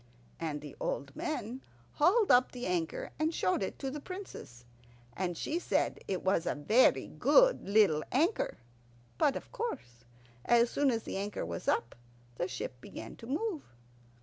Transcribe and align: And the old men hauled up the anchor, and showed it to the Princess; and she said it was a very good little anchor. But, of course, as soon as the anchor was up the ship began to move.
And 0.39 0.61
the 0.61 0.75
old 0.79 1.15
men 1.15 1.61
hauled 1.91 2.31
up 2.31 2.51
the 2.53 2.65
anchor, 2.65 3.11
and 3.19 3.31
showed 3.35 3.61
it 3.61 3.77
to 3.77 3.91
the 3.91 3.99
Princess; 3.99 4.65
and 5.15 5.37
she 5.37 5.59
said 5.59 5.99
it 6.07 6.23
was 6.23 6.47
a 6.47 6.55
very 6.55 7.05
good 7.05 7.69
little 7.69 8.03
anchor. 8.11 8.57
But, 9.19 9.35
of 9.35 9.51
course, 9.51 10.03
as 10.43 10.71
soon 10.71 10.89
as 10.89 11.03
the 11.03 11.17
anchor 11.17 11.45
was 11.45 11.67
up 11.67 11.93
the 12.37 12.47
ship 12.47 12.81
began 12.81 13.15
to 13.17 13.27
move. 13.27 13.61